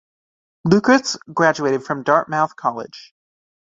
[0.65, 3.13] Lucas graduated from Dartmouth College.